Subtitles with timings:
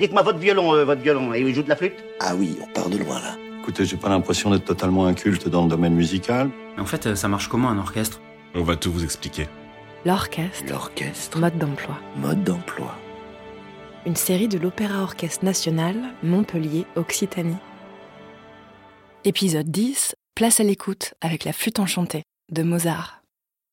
[0.00, 2.66] Dites-moi votre violon, euh, votre violon, et il joue de la flûte Ah oui, on
[2.72, 3.36] part de loin là.
[3.60, 6.48] Écoutez, j'ai pas l'impression d'être totalement inculte dans le domaine musical.
[6.74, 8.18] Mais en fait, euh, ça marche comment un orchestre?
[8.54, 9.46] On va tout vous expliquer.
[10.06, 11.98] L'orchestre, L'orchestre, mode d'emploi.
[12.16, 12.96] mode d'emploi.
[14.06, 17.58] Une série de l'Opéra Orchestre National, Montpellier, Occitanie.
[19.24, 23.20] Épisode 10, Place à l'écoute avec la flûte enchantée de Mozart.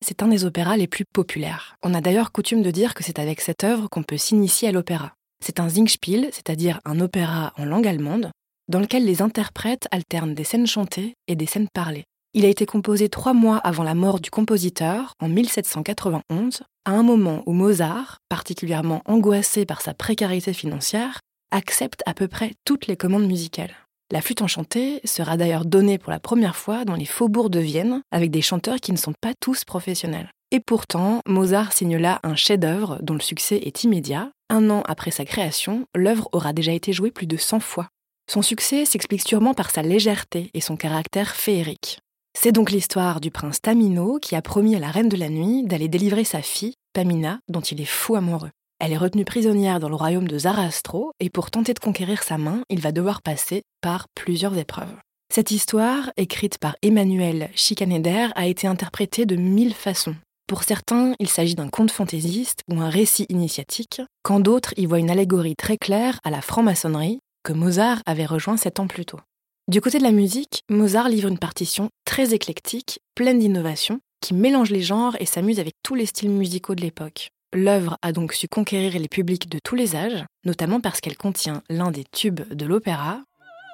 [0.04, 1.76] C'est un des opéras les plus populaires.
[1.82, 4.72] On a d'ailleurs coutume de dire que c'est avec cette œuvre qu'on peut s'initier à
[4.72, 5.14] l'opéra.
[5.44, 8.30] C'est un Singspiel, c'est-à-dire un opéra en langue allemande,
[8.68, 12.04] dans lequel les interprètes alternent des scènes chantées et des scènes parlées.
[12.34, 17.02] Il a été composé trois mois avant la mort du compositeur, en 1791, à un
[17.02, 22.96] moment où Mozart, particulièrement angoissé par sa précarité financière, accepte à peu près toutes les
[22.96, 23.74] commandes musicales.
[24.10, 28.02] La flûte enchantée sera d'ailleurs donnée pour la première fois dans les faubourgs de Vienne
[28.10, 30.30] avec des chanteurs qui ne sont pas tous professionnels.
[30.50, 34.30] Et pourtant, Mozart signe là un chef-d'œuvre dont le succès est immédiat.
[34.48, 37.88] Un an après sa création, l'œuvre aura déjà été jouée plus de 100 fois.
[38.30, 42.00] Son succès s'explique sûrement par sa légèreté et son caractère féerique.
[42.34, 45.64] C'est donc l'histoire du prince Tamino qui a promis à la reine de la nuit
[45.64, 48.50] d'aller délivrer sa fille, Pamina, dont il est fou amoureux.
[48.80, 52.38] Elle est retenue prisonnière dans le royaume de Zarastro et pour tenter de conquérir sa
[52.38, 54.94] main, il va devoir passer par plusieurs épreuves.
[55.30, 60.14] Cette histoire, écrite par Emmanuel Schikaneder, a été interprétée de mille façons.
[60.48, 64.98] Pour certains, il s'agit d'un conte fantaisiste ou un récit initiatique, quand d'autres y voient
[64.98, 69.20] une allégorie très claire à la franc-maçonnerie que Mozart avait rejoint sept ans plus tôt.
[69.68, 74.70] Du côté de la musique, Mozart livre une partition très éclectique, pleine d'innovations, qui mélange
[74.70, 77.28] les genres et s'amuse avec tous les styles musicaux de l'époque.
[77.52, 81.62] L'œuvre a donc su conquérir les publics de tous les âges, notamment parce qu'elle contient
[81.68, 83.20] l'un des tubes de l'opéra,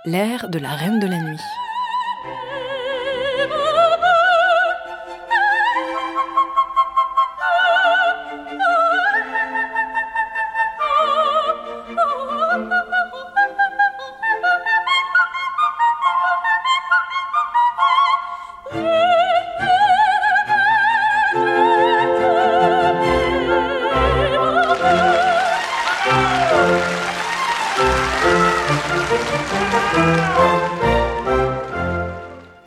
[0.06, 1.40] l'air de la Reine de la Nuit.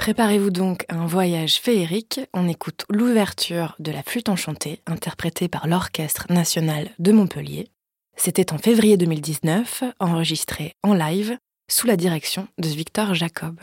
[0.08, 2.22] Préparez-vous donc à un voyage féerique.
[2.34, 7.68] On écoute l'ouverture de la flûte enchantée, interprétée par l'Orchestre national de Montpellier.
[8.16, 11.38] C'était en février 2019, enregistré en live,
[11.70, 13.60] sous la direction de Victor Jacob.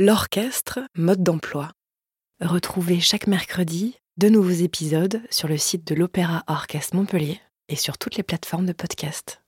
[0.00, 1.72] L'orchestre, mode d'emploi.
[2.40, 7.98] Retrouvez chaque mercredi de nouveaux épisodes sur le site de l'Opéra Orchestre Montpellier et sur
[7.98, 9.42] toutes les plateformes de podcast.